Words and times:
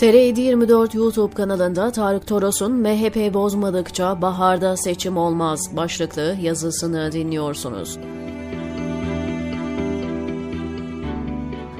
TR724 0.00 0.96
YouTube 0.96 1.34
kanalında 1.34 1.92
Tarık 1.92 2.26
Toros'un 2.26 2.72
MHP 2.72 3.34
bozmadıkça 3.34 4.22
baharda 4.22 4.76
seçim 4.76 5.16
olmaz 5.16 5.76
başlıklı 5.76 6.36
yazısını 6.42 7.12
dinliyorsunuz. 7.12 7.98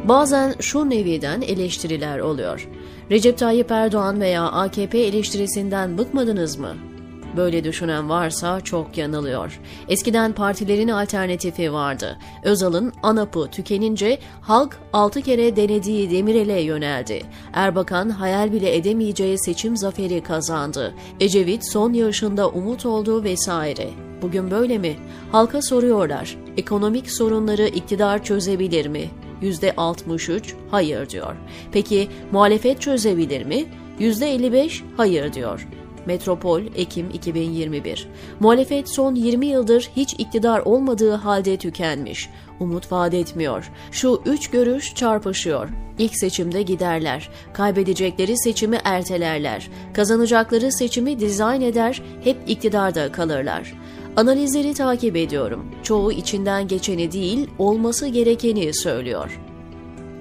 Bazen 0.05 0.55
şu 0.61 0.91
neviden 0.91 1.41
eleştiriler 1.41 2.19
oluyor. 2.19 2.69
Recep 3.11 3.39
Tayyip 3.39 3.71
Erdoğan 3.71 4.21
veya 4.21 4.43
AKP 4.43 4.99
eleştirisinden 4.99 5.99
bıkmadınız 5.99 6.59
mı? 6.59 6.90
Böyle 7.37 7.65
düşünen 7.65 8.09
varsa 8.09 8.61
çok 8.61 8.99
yanılıyor. 8.99 9.61
Eskiden 9.89 10.33
partilerin 10.33 10.89
alternatifi 10.89 11.73
vardı. 11.73 12.19
Özal'ın 12.43 12.93
ANAP'ı 13.03 13.49
tükenince 13.51 14.19
halk 14.41 14.79
6 14.93 15.23
kere 15.23 15.57
denediği 15.57 16.11
Demirel'e 16.11 16.61
yöneldi. 16.61 17.23
Erbakan 17.53 18.11
hayal 18.11 18.53
bile 18.53 18.77
edemeyeceği 18.77 19.39
seçim 19.39 19.77
zaferi 19.77 20.23
kazandı. 20.23 20.95
Ecevit 21.21 21.73
son 21.73 21.93
yarışında 21.93 22.49
umut 22.49 22.87
oldu 22.87 23.25
vesaire. 23.25 23.89
Bugün 24.23 24.51
böyle 24.51 24.79
mi? 24.79 24.97
Halka 25.33 25.63
soruyorlar. 25.63 26.37
Ekonomik 26.57 27.11
sorunları 27.11 27.67
iktidar 27.67 28.25
çözebilir 28.25 28.87
mi? 28.87 29.11
%63 29.43 30.43
hayır 30.71 31.11
diyor. 31.11 31.37
Peki 31.73 32.09
muhalefet 32.33 32.81
çözebilir 32.81 33.45
mi? 33.45 33.65
%55 34.01 34.83
hayır 34.97 35.33
diyor. 35.33 35.69
Metropol 36.07 36.63
Ekim 36.77 37.11
2021. 37.11 38.09
Muhalefet 38.41 38.89
son 38.89 39.15
20 39.15 39.47
yıldır 39.47 39.91
hiç 39.97 40.15
iktidar 40.19 40.61
olmadığı 40.61 41.13
halde 41.13 41.57
tükenmiş. 41.57 42.31
Umut 42.61 42.93
vaat 42.93 43.15
etmiyor. 43.15 43.71
Şu 43.91 44.23
üç 44.27 44.51
görüş 44.51 44.95
çarpışıyor. 44.95 45.69
İlk 45.99 46.17
seçimde 46.17 46.63
giderler. 46.63 47.31
Kaybedecekleri 47.53 48.39
seçimi 48.39 48.79
ertelerler. 48.85 49.71
Kazanacakları 49.95 50.73
seçimi 50.73 51.21
dizayn 51.21 51.61
eder, 51.61 52.03
hep 52.25 52.37
iktidarda 52.47 53.13
kalırlar. 53.13 53.75
Analizleri 54.17 54.75
takip 54.75 55.17
ediyorum. 55.17 55.67
Çoğu 55.83 56.13
içinden 56.13 56.69
geçeni 56.69 57.13
değil, 57.13 57.51
olması 57.59 58.07
gerekeni 58.07 58.75
söylüyor. 58.75 59.41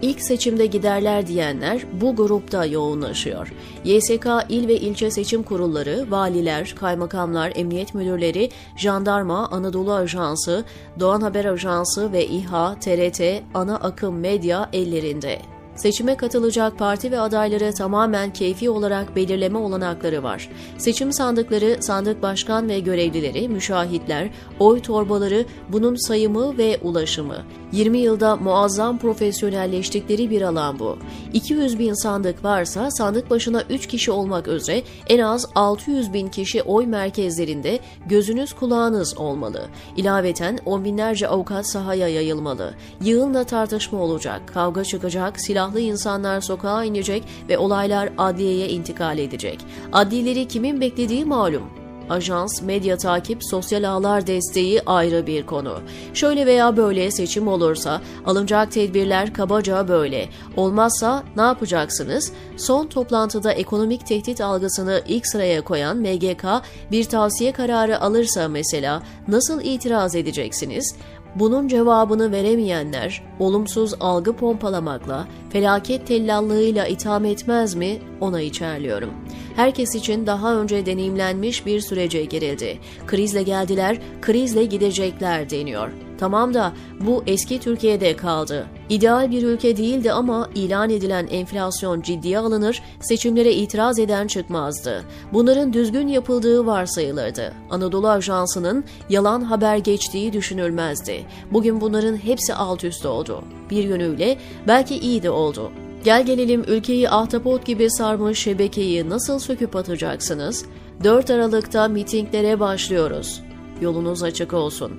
İlk 0.02 0.22
seçimde 0.22 0.66
giderler 0.66 1.28
diyenler 1.28 1.86
bu 2.02 2.16
grupta 2.16 2.66
yoğunlaşıyor. 2.66 3.54
YSK 3.84 4.28
il 4.50 4.68
ve 4.68 4.76
ilçe 4.76 5.12
seçim 5.12 5.44
kurulları, 5.44 6.06
valiler, 6.10 6.76
kaymakamlar, 6.80 7.52
emniyet 7.56 7.94
müdürleri, 7.96 8.50
jandarma, 8.78 9.48
Anadolu 9.48 9.94
Ajansı, 9.94 10.66
Doğan 11.00 11.22
Haber 11.22 11.46
Ajansı 11.46 12.12
ve 12.12 12.28
İHA, 12.28 12.76
TRT, 12.80 13.22
ana 13.54 13.76
akım 13.76 14.20
medya 14.20 14.70
ellerinde. 14.74 15.59
Seçime 15.80 16.18
katılacak 16.18 16.78
parti 16.78 17.12
ve 17.12 17.20
adayları 17.20 17.74
tamamen 17.74 18.34
keyfi 18.34 18.70
olarak 18.70 19.16
belirleme 19.16 19.58
olanakları 19.58 20.24
var. 20.24 20.50
Seçim 20.78 21.14
sandıkları, 21.14 21.78
sandık 21.80 22.22
başkan 22.22 22.70
ve 22.70 22.80
görevlileri, 22.80 23.50
müşahitler, 23.50 24.30
oy 24.60 24.82
torbaları, 24.82 25.46
bunun 25.70 25.96
sayımı 25.96 26.58
ve 26.58 26.80
ulaşımı. 26.84 27.38
20 27.72 27.98
yılda 27.98 28.36
muazzam 28.36 28.98
profesyonelleştikleri 28.98 30.30
bir 30.30 30.42
alan 30.42 30.80
bu. 30.80 30.98
200 31.34 31.80
bin 31.80 31.94
sandık 31.94 32.44
varsa 32.44 32.92
sandık 32.92 33.30
başına 33.30 33.64
3 33.70 33.88
kişi 33.88 34.12
olmak 34.12 34.48
üzere 34.48 34.84
en 35.08 35.20
az 35.20 35.48
600 35.56 36.14
bin 36.14 36.28
kişi 36.28 36.62
oy 36.62 36.86
merkezlerinde 36.86 37.80
gözünüz 38.06 38.54
kulağınız 38.54 39.18
olmalı. 39.18 39.68
İlaveten 39.98 40.60
on 40.66 40.86
binlerce 40.86 41.28
avukat 41.28 41.68
sahaya 41.68 42.08
yayılmalı. 42.08 42.74
Yığınla 43.02 43.44
tartışma 43.44 44.00
olacak, 44.00 44.42
kavga 44.54 44.84
çıkacak, 44.84 45.42
silahlı 45.70 45.80
insanlar 45.80 46.42
sokağa 46.42 46.84
inecek 46.84 47.24
ve 47.50 47.58
olaylar 47.58 48.10
adliyeye 48.18 48.70
intikal 48.70 49.18
edecek. 49.18 49.60
Adlileri 49.94 50.48
kimin 50.48 50.82
beklediği 50.82 51.26
malum 51.26 51.80
ajans, 52.10 52.62
medya 52.62 52.98
takip, 52.98 53.44
sosyal 53.44 53.84
ağlar 53.84 54.28
desteği 54.28 54.82
ayrı 54.86 55.28
bir 55.28 55.46
konu. 55.46 55.80
Şöyle 56.14 56.46
veya 56.46 56.78
böyle 56.78 57.12
seçim 57.12 57.48
olursa 57.48 58.02
alınacak 58.26 58.72
tedbirler 58.72 59.34
kabaca 59.34 59.88
böyle. 59.88 60.30
Olmazsa 60.58 61.24
ne 61.36 61.42
yapacaksınız? 61.42 62.32
Son 62.58 62.88
toplantıda 62.88 63.52
ekonomik 63.52 64.08
tehdit 64.08 64.42
algısını 64.42 65.02
ilk 65.08 65.28
sıraya 65.28 65.62
koyan 65.62 65.98
MGK 65.98 66.46
bir 66.92 67.04
tavsiye 67.04 67.52
kararı 67.52 68.02
alırsa 68.02 68.48
mesela 68.48 69.04
nasıl 69.28 69.62
itiraz 69.62 70.16
edeceksiniz? 70.16 70.96
Bunun 71.36 71.68
cevabını 71.68 72.32
veremeyenler 72.32 73.24
olumsuz 73.40 73.94
algı 74.00 74.34
pompalamakla, 74.34 75.28
felaket 75.50 76.08
tellallığıyla 76.08 76.88
itham 76.88 77.26
etmez 77.26 77.76
mi 77.76 78.00
ona 78.22 78.42
içerliyorum. 78.42 79.10
Herkes 79.56 79.96
için 79.96 80.26
daha 80.26 80.56
önce 80.56 80.86
deneyimlenmiş 80.86 81.66
bir 81.66 81.82
sürece 81.82 82.26
girildi. 82.26 82.80
Krizle 83.08 83.44
geldiler, 83.44 83.98
krizle 84.22 84.66
gidecekler 84.66 85.50
deniyor. 85.50 86.09
Tamam 86.20 86.54
da 86.54 86.74
bu 87.02 87.24
eski 87.28 87.60
Türkiye'de 87.60 88.16
kaldı. 88.16 88.66
İdeal 88.90 89.32
bir 89.32 89.44
ülke 89.44 89.78
değildi 89.78 90.12
ama 90.12 90.50
ilan 90.56 90.90
edilen 90.90 91.28
enflasyon 91.28 92.02
ciddiye 92.02 92.40
alınır, 92.40 92.82
seçimlere 93.02 93.54
itiraz 93.54 94.00
eden 94.00 94.28
çıkmazdı. 94.28 95.04
Bunların 95.34 95.74
düzgün 95.74 96.08
yapıldığı 96.08 96.66
varsayılırdı. 96.66 97.54
Anadolu 97.70 98.10
Ajansı'nın 98.10 98.84
yalan 99.10 99.42
haber 99.42 99.78
geçtiği 99.78 100.34
düşünülmezdi. 100.34 101.26
Bugün 101.52 101.82
bunların 101.82 102.16
hepsi 102.16 102.54
alt 102.54 102.84
üst 102.84 103.06
oldu. 103.06 103.44
Bir 103.70 103.84
yönüyle 103.84 104.38
belki 104.68 104.98
iyi 105.00 105.24
de 105.24 105.30
oldu. 105.30 105.72
Gel 106.04 106.26
gelelim 106.26 106.64
ülkeyi 106.68 107.10
ahtapot 107.10 107.66
gibi 107.66 107.92
sarmış 107.92 108.40
şebekeyi 108.40 109.10
nasıl 109.10 109.40
söküp 109.40 109.76
atacaksınız? 109.76 110.66
4 111.04 111.30
Aralık'ta 111.30 111.88
mitinglere 111.88 112.60
başlıyoruz. 112.60 113.42
Yolunuz 113.82 114.24
açık 114.24 114.54
olsun. 114.54 114.92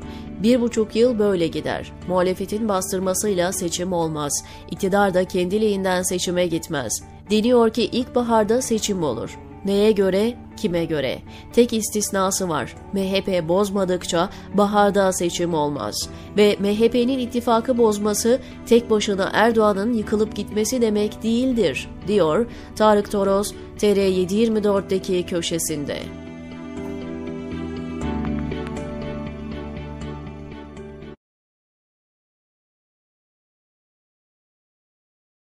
Bir 0.43 0.61
buçuk 0.61 0.97
yıl 0.97 1.19
böyle 1.19 1.47
gider. 1.47 1.93
Muhalefetin 2.09 2.69
bastırmasıyla 2.69 3.53
seçim 3.53 3.93
olmaz. 3.93 4.45
İktidar 4.71 5.15
da 5.15 5.25
kendiliğinden 5.25 6.03
seçime 6.03 6.47
gitmez. 6.47 7.03
Deniyor 7.31 7.71
ki 7.71 7.83
ilkbaharda 7.83 8.63
seçim 8.63 9.03
olur. 9.03 9.39
Neye 9.65 9.93
göre, 9.93 10.35
kime 10.57 10.85
göre? 10.85 11.19
Tek 11.53 11.73
istisnası 11.73 12.49
var. 12.49 12.75
MHP 12.93 13.49
bozmadıkça 13.49 14.31
baharda 14.55 15.13
seçim 15.13 15.55
olmaz. 15.55 16.09
Ve 16.37 16.57
MHP'nin 16.61 17.19
ittifakı 17.19 17.79
bozması 17.79 18.41
tek 18.67 18.91
başına 18.91 19.31
Erdoğan'ın 19.33 19.93
yıkılıp 19.93 20.37
gitmesi 20.37 20.83
demek 20.83 21.23
değildir, 21.23 21.89
diyor 22.07 22.47
Tarık 22.77 23.11
Toros 23.11 23.53
TR724'deki 23.79 25.27
köşesinde. 25.27 25.97